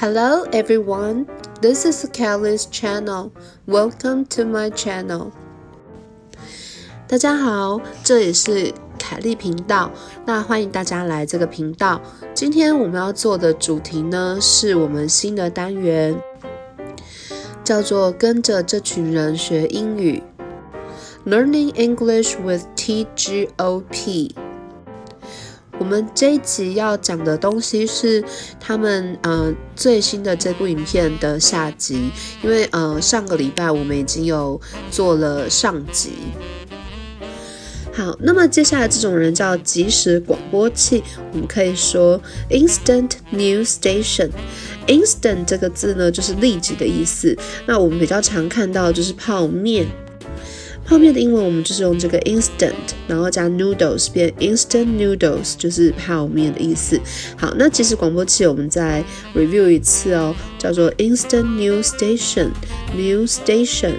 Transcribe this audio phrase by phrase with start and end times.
[0.00, 1.26] Hello everyone,
[1.60, 3.32] this is Kelly's channel.
[3.66, 5.30] Welcome to my channel.
[7.06, 9.90] 大家好，这里是凯丽频道。
[10.24, 12.00] 那欢迎大家来这个频道。
[12.32, 16.18] 今天我们要做的主题呢，是我们新的单元，
[17.62, 20.22] 叫做跟着这群人学英语
[21.26, 24.30] ，Learning English with TGOP。
[25.80, 28.22] 我们这一集要讲的东西是
[28.60, 32.10] 他们呃最新的这部影片的下集，
[32.42, 36.10] 因为呃上个礼拜我们已经有做了上集。
[37.94, 41.02] 好，那么接下来这种人叫即时广播器，
[41.32, 44.30] 我们可以说 instant news station。
[44.86, 47.34] instant 这个字呢就是立即的意思，
[47.66, 49.86] 那我们比较常看到就是泡面。
[50.89, 52.73] 泡面的英文我们就是用这个 instant，
[53.07, 56.99] 然后加 noodles 变 instant noodles，就是泡面的意思。
[57.37, 59.03] 好，那即时广播器我们再
[59.35, 63.93] review 一次哦，叫做 instant news station，news station。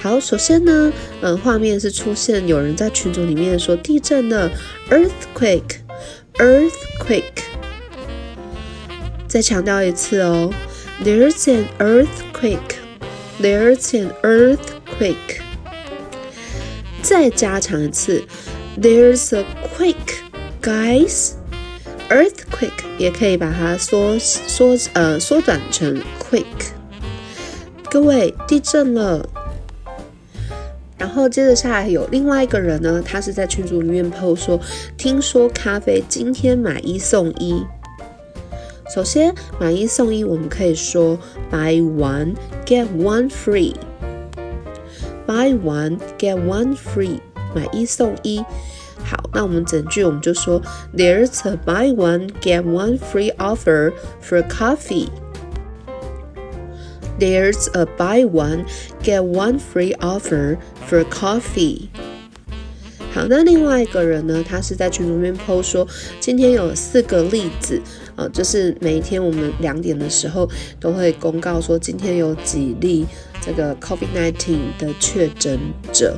[0.00, 0.92] 好，首先呢，
[1.22, 4.48] 嗯，画面是出现有人在群组里面说地震了，
[4.90, 7.42] earthquake，earthquake。
[9.26, 10.52] 再强调一次哦，
[11.04, 15.40] there's an earthquake，there's an earthquake。
[17.13, 18.23] 再加长一次
[18.75, 19.45] ，There's a
[19.77, 20.15] quake,
[20.63, 21.33] guys.
[22.09, 26.71] Earthquake 也可以把它缩缩呃缩短成 quake。
[27.91, 29.29] 各位，地震了。
[30.97, 34.59] 然后接着下来有另外一个人呢，他是在群组里面 post 说，
[34.97, 37.63] 听说咖啡今天买一送一。
[38.91, 41.19] 首先买一送一，我们可以说
[41.51, 42.33] buy one
[42.65, 43.75] get one free。
[45.26, 47.20] Buy one get one free，
[47.54, 48.38] 买一送一。
[49.04, 50.60] 好，那我们整句我们就说，
[50.94, 55.08] There's a buy one get one free offer for coffee.
[57.18, 58.66] There's a buy one
[59.02, 61.88] get one free offer for coffee.
[63.13, 65.87] 好，那另外一个人呢，他是在群里面 PO 说，
[66.19, 67.79] 今天有四个例子，
[68.15, 73.05] 呃，就是每一天我们两点的时候都会公告说，今天有几例。
[73.45, 75.59] 这个 COVID-19 的确诊
[75.91, 76.17] 者。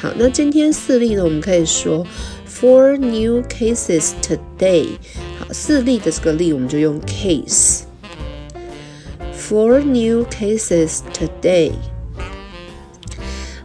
[0.00, 1.22] 好，那今天四例呢？
[1.22, 2.04] 我们可以说
[2.48, 4.88] four new cases today。
[5.38, 7.82] 好，四例的这个例我们就用 case。
[9.32, 11.70] Four new cases today。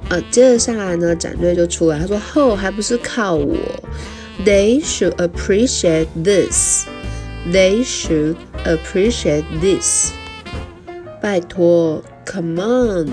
[0.09, 3.57] 呃，接着下来呢，展队就出来，他说：“后还不是靠我。
[4.45, 6.85] They should appreciate this.
[7.51, 8.35] They should
[8.65, 10.11] appreciate this。
[11.21, 13.07] 拜托。” Come on，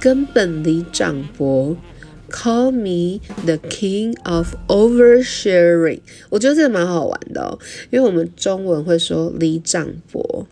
[0.00, 1.76] 根本李长博
[2.28, 6.00] ，Call me the king of oversharing。
[6.30, 7.58] 我觉得这个蛮好玩的哦，
[7.90, 10.48] 因为我们中文会说李长博，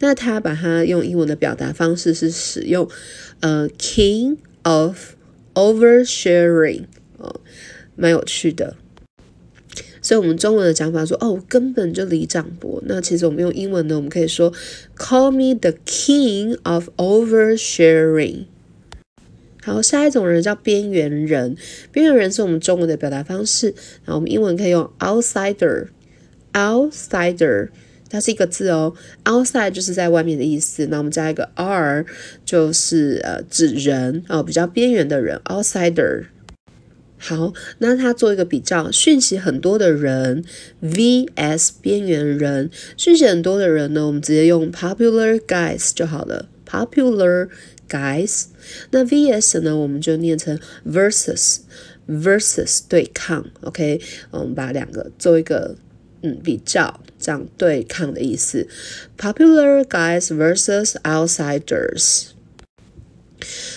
[0.00, 2.88] 那他把它用英文的表达方式是使用
[3.44, 5.16] 呃 king of
[5.52, 6.84] oversharing
[7.18, 7.42] 哦，
[7.94, 8.74] 蛮有趣的。
[10.00, 12.82] 所以，我们中文的讲法说，哦，根本就李长博。
[12.86, 14.50] 那其实我们用英文呢，我们可以说
[14.96, 18.46] ，Call me the king of oversharing。
[19.62, 21.56] 好，下一种人叫边缘人。
[21.92, 23.74] 边缘人是我们中文的表达方式，
[24.06, 25.88] 然后我们英文可以用 outsider。
[26.54, 27.68] outsider，
[28.14, 28.94] 它是一个字哦
[29.24, 30.86] ，outside 就是在外面的意思。
[30.86, 32.06] 那我们加一个 r，
[32.44, 36.26] 就是呃指人哦，比较边缘的人，outsider。
[37.18, 40.44] 好，那他做一个比较，讯息很多的人
[40.80, 42.70] vs 边缘人。
[42.96, 47.48] 讯息很多的人呢，我们直接用 popular guys 就好了，popular
[47.88, 48.44] guys。
[48.92, 51.62] 那 vs 呢，我们就念成 versus
[52.08, 53.44] versus 对抗。
[53.62, 55.76] OK，我们把两个做一个
[56.24, 58.66] 嗯比较，这样对抗的意思
[59.18, 62.28] ，popular guys versus outsiders。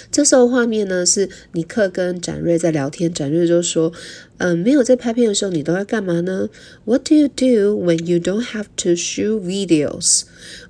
[0.10, 3.92] 这时候画面呢是尼克跟展瑞在聊天，展瑞就说
[4.40, 6.48] ：“嗯，没有在拍片的时候，你都在干嘛呢
[6.86, 10.22] ？What do you do when you don't have to shoot videos?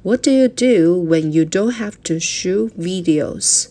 [0.02, 3.68] What do you do when you don't have to shoot videos？”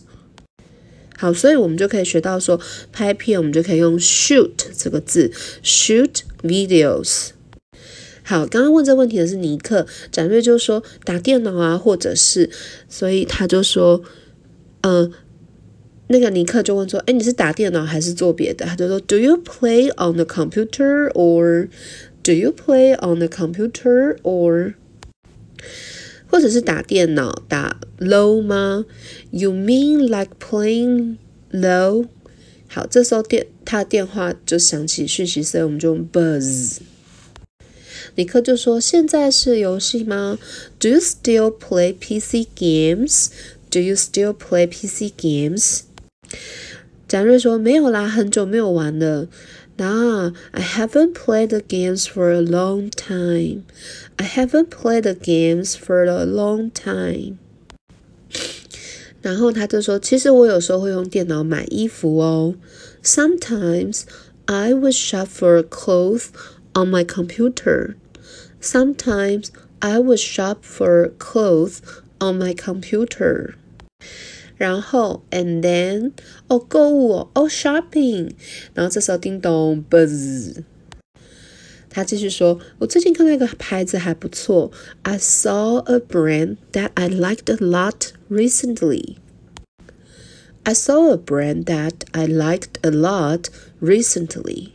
[1.17, 2.61] 好，所以我们就可以学到说，
[2.93, 5.31] 拍片我们就可以用 shoot 这个字
[5.61, 7.31] ，shoot videos。
[8.27, 12.49] 好，刚刚问这问题的是尼克，展瑞就说打电脑啊，或者是，
[12.89, 14.03] 所以他就说，
[14.81, 15.13] 嗯。
[16.09, 21.67] 那个尼克就问说：“哎，你是打电脑还是做别的？”他就说：“Do you play on the computer or
[22.23, 24.75] do you play on the computer or
[26.27, 28.85] 或者是打电脑打 low 吗
[29.31, 31.17] ？You mean like playing
[31.51, 32.07] low？
[32.69, 36.77] 好，这时候电他的电话就响起讯息声，我们就用 buzz。
[38.16, 40.38] 尼克就说：“现在是游戏吗？
[40.78, 43.28] Do you still play PC games?
[43.70, 45.80] Do you still play PC games？”
[47.08, 49.28] 贾瑞说：“没有啦，很久没有玩了。”
[49.78, 53.62] Nah, I haven't played the games for a long time.
[54.16, 57.38] I haven't played the games for a long time.
[59.22, 62.54] 然后他就说：“其实我有时候会用电脑买衣服哦。
[63.02, 64.02] Sometimes
[64.44, 66.26] I would shop for clothes
[66.74, 67.94] on my computer.
[68.60, 69.50] Sometimes
[69.80, 71.80] I would shop for clothes
[72.18, 73.54] on my computer.
[74.56, 76.12] 然后，and then，
[76.48, 78.32] 哦，购物哦，哦，shopping。
[78.74, 80.62] 然后这时候叮咚，buzz。
[81.90, 84.70] 他继续说：“我最近看到一个牌子还不错。
[85.02, 89.16] I saw a brand that I liked a lot recently.
[90.62, 93.48] I saw a brand that I liked a lot
[93.80, 94.70] recently.”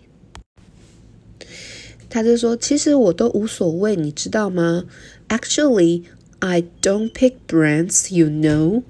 [2.12, 4.86] 他就说：“其实我都无所谓，你知道吗？
[5.28, 6.04] Actually,
[6.39, 8.84] I don't pick brands, you know.”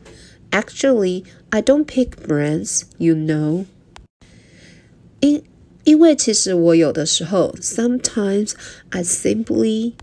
[0.52, 3.66] Actually, I don't pick brands, you know.
[5.20, 5.44] 因
[5.84, 8.52] 因为其实我有的时候，sometimes
[8.90, 9.94] I simply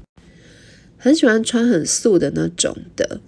[0.98, 3.20] 很喜欢穿很素的那种的，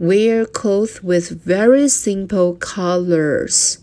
[0.00, 3.76] wear clothes with very simple colors.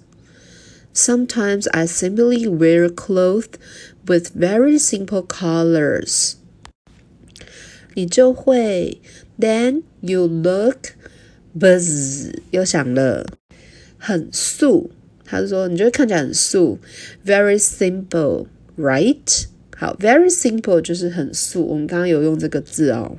[0.93, 3.47] Sometimes I simply wear clothes
[4.05, 6.33] with very simple colors.
[7.93, 8.99] 你就会，
[9.39, 10.93] then you look
[11.57, 13.25] buzz 又响了，
[13.97, 14.91] 很素。
[15.23, 16.77] 他说：“你觉得看起来很素，
[17.25, 18.45] very simple,
[18.77, 19.45] right？
[19.75, 21.65] 好，very simple 就是很素。
[21.65, 23.17] 我们刚刚有用这个字哦。”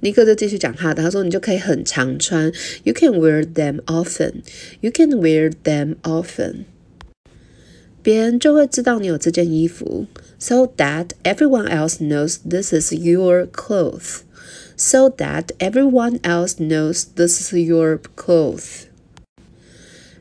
[0.00, 2.52] 尼克就继续讲他的，他说：“你就可以很常穿，
[2.82, 4.42] you can wear them often,
[4.82, 6.64] you can wear them often。
[8.02, 10.06] 别人就会知道你有这件衣服，
[10.38, 14.20] so that everyone else knows this is your clothes。”
[14.76, 18.86] so that everyone else knows this is your clothes.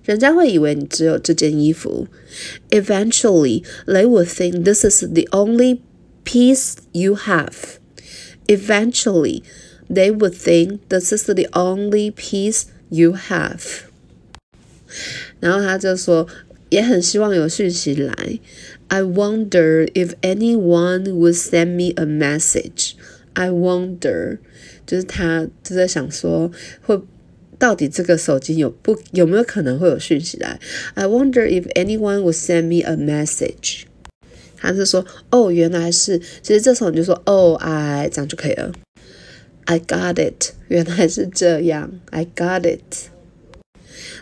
[0.04, 2.07] 人家会以为你只有这件衣服。
[2.69, 5.80] Eventually, they will think this is the only
[6.24, 7.78] piece you have.
[8.48, 9.44] Eventually,
[9.90, 13.62] they would think this is the only piece you have.
[15.40, 16.28] 然后他就说，
[16.70, 18.38] 也很希望有讯息来。
[18.88, 22.93] I wonder if anyone would send me a message.
[23.35, 24.38] I wonder，
[24.87, 26.50] 就是他就在想说，
[26.82, 27.00] 会
[27.59, 30.59] 到底这个手机有不有没有可能会有讯息来
[30.94, 33.82] ？I wonder if anyone would send me a message。
[34.56, 38.73] 他是说，哦，原来是，其实这时候你就说，哦，I 这样就可以了。
[39.67, 43.11] I got it，原来是这样，I got it。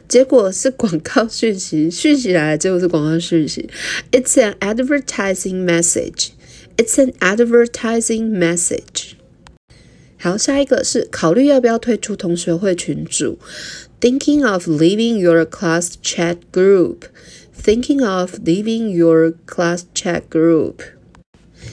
[0.07, 3.69] 结果是广告讯息，讯息来了，结果是广告讯息。
[4.11, 9.13] It's an advertising message。It's an advertising message.
[10.17, 13.39] 好，下一个是考虑要不要退出同学会群组。
[14.01, 17.03] Thinking of leaving your class chat group.
[17.57, 20.75] Thinking of leaving your class chat group.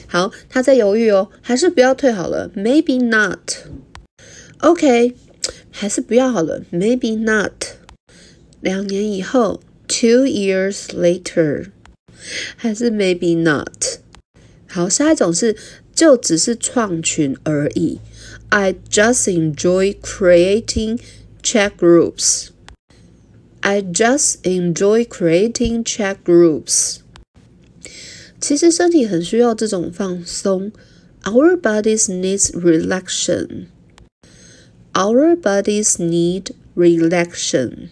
[0.07, 2.49] 好，他在犹豫哦，还是不要退好了。
[2.55, 3.65] Maybe not.
[4.59, 5.15] OK，
[5.71, 6.61] 还是不要好了。
[6.71, 7.51] Maybe not.
[8.63, 11.71] 两年以后，two years later，
[12.55, 13.99] 还是 maybe not。
[14.67, 15.55] 好，下一种是
[15.95, 17.99] 就只是创群而已。
[18.49, 20.99] I just enjoy creating
[21.41, 22.49] chat groups.
[23.61, 26.97] I just enjoy creating chat groups.
[28.39, 30.71] 其实身体很需要这种放松。
[31.23, 33.65] Our bodies needs relaxation.
[34.93, 37.89] Our bodies need relaxation.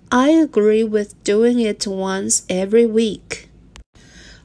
[0.10, 3.46] I agree with doing it once every week.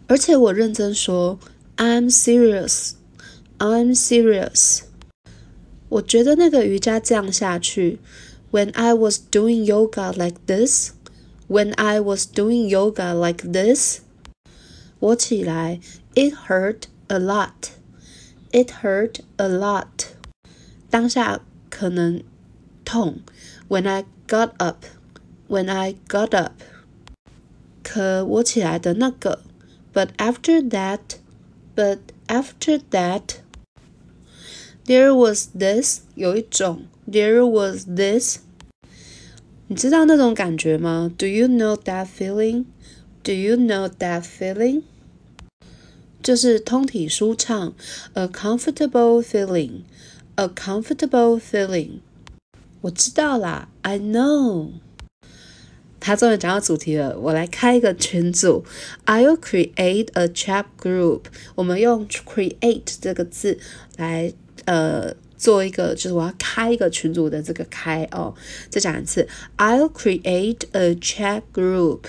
[0.07, 1.39] 而且我认真说，
[1.77, 2.93] I'm serious.
[3.59, 4.83] I'm serious.
[5.89, 7.99] 我觉得那个瑜伽这样下去
[8.51, 10.93] ，When I was doing yoga like this,
[11.49, 14.01] when I was doing yoga like this，
[15.01, 15.81] 我起来，
[16.15, 17.71] it hurt a lot.
[18.53, 20.07] It hurt a lot.
[20.89, 22.23] 当下可能
[22.85, 23.21] 痛。
[23.69, 24.85] When I got up,
[25.49, 26.53] when I got up.
[27.83, 29.43] 可我起来的那个，
[29.93, 31.19] but after that,
[31.77, 33.41] but after that,
[34.87, 38.39] there was this 有一种 ，there was this。
[39.67, 41.11] 你知道那种感觉吗？
[41.17, 42.67] Do you know that feeling?
[43.23, 44.83] Do you know that feeling?
[46.23, 47.75] 就是通体舒畅，
[48.13, 52.01] a comfortable feeling，a comfortable feeling。
[52.83, 54.69] 我知道啦，I know。
[56.01, 58.65] 他终于讲到主题了，我来开一个群组，
[59.07, 61.23] I'll create a chat group。
[61.55, 63.59] 我们用 create 这个字
[63.97, 64.35] 来
[64.67, 68.35] 呃 做一个，就是我要开一个群组的这个开哦。
[68.71, 72.01] 再讲一次，I'll create a chat group。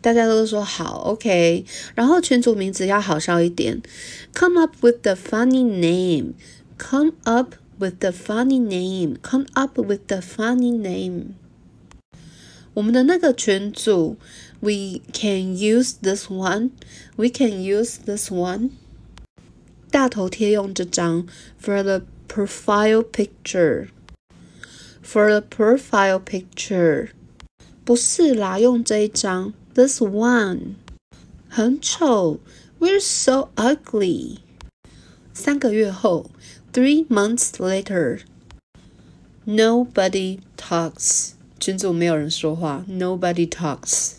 [0.00, 1.64] 大家都说好，OK。
[1.94, 3.82] 然后群组名字要好笑一点，
[4.32, 6.34] Come up with the funny name.
[6.78, 9.16] Come up with the funny name.
[9.22, 11.34] Come up with the funny name.
[12.74, 14.16] 我们的那个群组，
[14.60, 16.70] We can use this one.
[17.16, 18.70] We can use this one.
[19.90, 21.26] 大头贴用这张，
[21.62, 23.88] for the profile picture.
[25.02, 27.10] For the profile picture.
[27.84, 29.54] 不是啦，用这一张。
[29.74, 30.74] this one
[31.48, 32.40] 很丑，
[32.80, 34.38] We're so ugly。
[35.32, 36.30] 三个月后，
[36.72, 37.52] three months
[39.46, 41.32] later，nobody talks。
[41.60, 44.14] 群组没有人说话，nobody talks。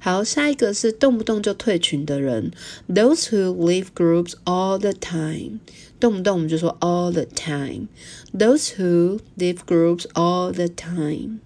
[0.00, 2.52] 好，下一个是动不动就退群的人，
[2.88, 5.58] those who leave groups all the time。
[5.98, 11.40] 动不动我们就说 all the time。those who leave groups all the time。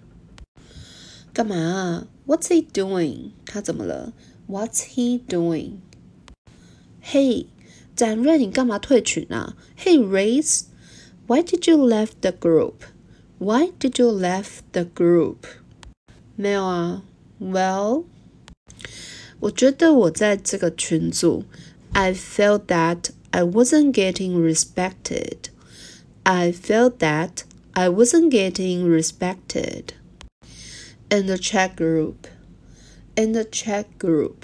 [1.33, 2.07] 干嘛啊？
[2.27, 3.31] What's he doing？
[3.45, 4.13] 他怎么了？
[4.47, 5.77] What's he doing?
[7.03, 7.45] Hey，
[7.95, 9.55] 展瑞，你干嘛退群啊？
[9.77, 15.37] Hey Race，Why did you left the group？Why did you left the group？
[16.35, 17.03] 没有啊。
[17.39, 18.03] Well，
[19.41, 21.45] 我觉得我在这个群组，
[21.93, 25.49] I felt that I wasn't getting respected.
[26.23, 29.93] I felt that I wasn't getting respected
[31.09, 32.27] in the chat group.
[33.15, 34.35] In the chat group，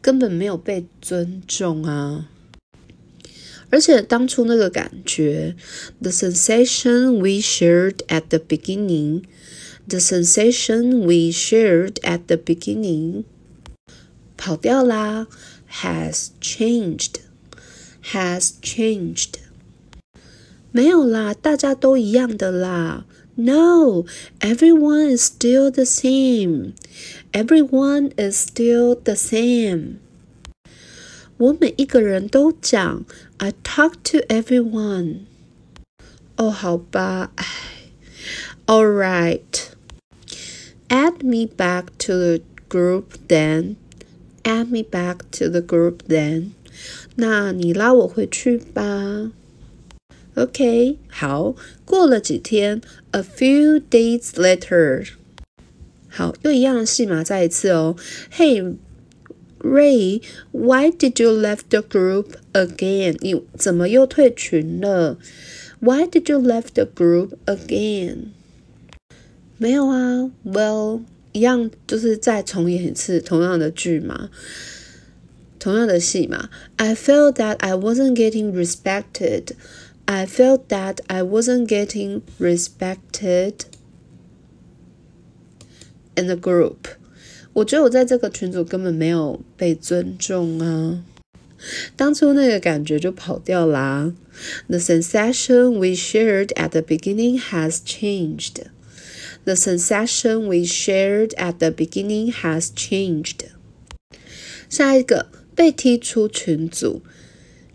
[0.00, 2.30] 根本没有被尊重啊！
[3.70, 5.56] 而且当初那个感觉，
[6.00, 13.24] the sensation we shared at the beginning，the sensation we shared at the beginning，
[14.36, 15.26] 跑掉啦，
[15.70, 19.34] has changed，has changed，
[20.70, 23.06] 没有啦，大家都一样的啦。
[23.34, 24.04] no,
[24.40, 26.74] everyone is still the same.
[27.32, 29.94] Everyone is still the same.
[31.38, 33.06] 我每一个人都讲，
[33.38, 35.20] I talk to everyone.
[36.36, 37.46] 哦，好吧，唉，
[38.66, 39.70] All right.
[40.88, 43.76] Add me back to the group then.
[44.46, 46.50] Add me back to the group then.
[47.16, 49.30] 那你拉我回去吧。
[50.34, 51.54] OK，好，
[51.84, 55.06] 过了几天，a few days later，
[56.08, 57.96] 好，又一样的戏码，再一次哦。
[58.34, 58.76] Hey
[59.60, 63.16] Ray，why did you left the group again？
[63.20, 65.18] 你怎么又退群了？
[65.80, 68.28] Why did you left the group again？
[69.58, 71.02] 没有啊，Well，
[71.36, 74.30] 一样就是再重演一次同样的剧嘛，
[75.58, 76.50] 同样的戏嘛。
[76.76, 83.54] I felt that I wasn't getting respected。I felt that I wasn't getting respected
[86.16, 86.96] in the group。
[87.54, 91.04] 我觉得我在这个群组根本没有被尊重啊！
[91.94, 94.12] 当初那个感觉就跑掉啦。
[94.66, 98.64] The sensation we shared at the beginning has changed.
[99.46, 103.46] The sensation we shared at the beginning has changed.
[104.68, 107.02] 下一个被踢出群组。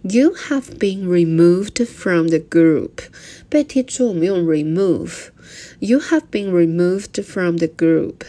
[0.04, 3.10] you have been removed from the group.
[3.50, 5.30] 被踢出，我们用 remove.
[5.80, 8.22] You have been removed from the group.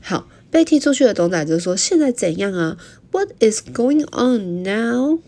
[0.00, 2.76] 好，被踢出去的董仔就说：“现在怎样啊？
[3.12, 5.20] What is going on now？”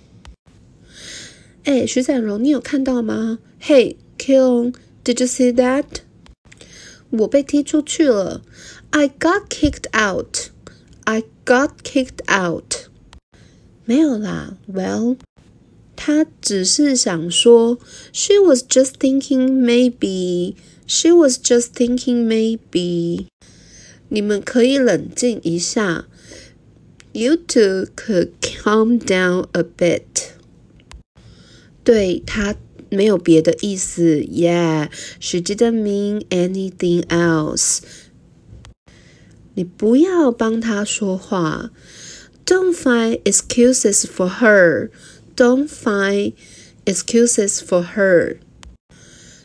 [1.64, 5.84] 哎，徐展荣，你有看到吗 Hey, Keon, did you see that?
[7.10, 8.42] 我被踢出去了。
[8.90, 10.50] I got kicked out.
[11.04, 12.88] I got kicked out.
[13.84, 14.56] 没有啦。
[14.72, 15.16] Well，
[15.96, 17.78] 他只是想说，
[18.12, 20.54] She was just thinking maybe.
[20.86, 23.26] She was just thinking maybe.
[24.08, 26.06] 你们可以冷静一下。
[27.12, 30.32] You two could calm down a bit.
[31.84, 32.54] 对他
[32.90, 34.20] 没有别的意思。
[34.20, 34.88] Yeah,
[35.18, 37.80] she didn't mean anything else.
[39.54, 41.70] 你不要帮他说话。
[42.44, 44.90] Don't find excuses for her.
[45.36, 46.34] Don't find
[46.84, 48.38] excuses for her.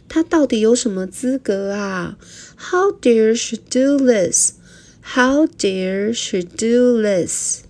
[0.09, 2.17] 她到底有什么资格啊？
[2.55, 4.53] How dare she do this?
[5.13, 7.63] How dare she do this?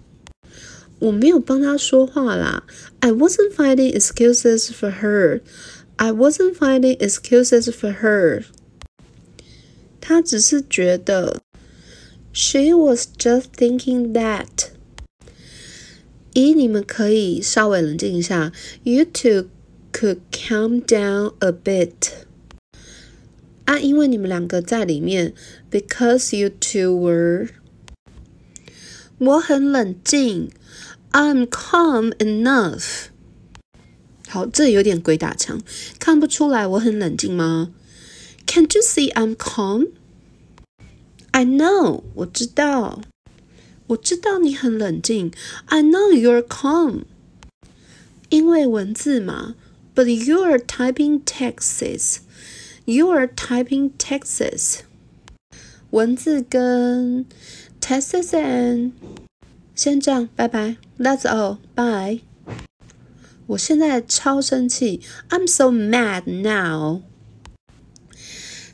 [1.02, 2.64] 我没有帮她说话啦。
[3.00, 5.42] I wasn't finding excuses for her.
[5.98, 8.44] I wasn't finding excuses for her.
[10.00, 11.42] 她只是觉得。
[12.34, 14.70] She was just thinking that.
[16.34, 18.52] 一，你们可以稍微冷静一下。
[18.84, 19.50] You two
[19.92, 22.12] could calm down a bit.
[23.66, 25.34] 啊，因为你们两个在里面，
[25.72, 27.50] because you two were。
[29.18, 30.52] 我很冷静
[31.13, 33.07] ，I'm calm enough。
[34.29, 35.63] 好，这有点鬼打墙，
[35.99, 37.73] 看不出来我很冷静吗
[38.47, 39.89] ？Can't you see I'm calm?
[41.33, 43.03] I know，我知道，
[43.89, 45.33] 我知道你很冷静。
[45.67, 47.05] I know you're calm，
[48.29, 49.55] 因为文字嘛。
[49.95, 52.21] But you're typing texts.
[52.87, 54.79] You're typing texts.
[55.91, 57.27] 文字跟
[57.79, 58.93] texts and
[59.75, 60.79] 先这样，拜拜。
[61.03, 61.59] That's all.
[61.75, 62.21] Bye.
[63.49, 65.01] 我现在超生气。
[65.31, 67.03] I'm so mad now.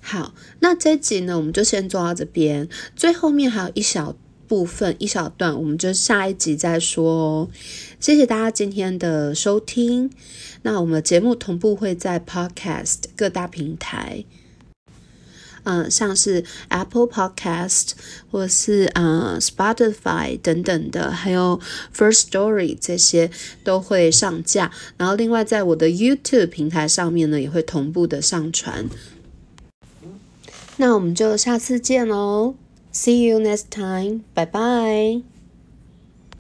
[0.03, 2.69] 好，那这集呢，我们就先做到这边。
[2.95, 4.15] 最后面还有一小
[4.47, 7.49] 部分、一小段，我们就下一集再说哦。
[7.99, 10.11] 谢谢大家今天的收听。
[10.63, 14.25] 那我们节目同步会在 Podcast 各大平台，
[15.69, 17.91] 嗯，像是 Apple Podcast
[18.31, 21.61] 或是呃 Spotify 等等的，还有
[21.95, 23.31] First Story 这些
[23.63, 24.73] 都会上架。
[24.97, 28.89] 然后另外在我的 YouTube 平台上面呢，也会同步的上传。
[30.79, 32.55] 那我们就下次见喽
[32.95, 35.38] ，See you next time，拜拜。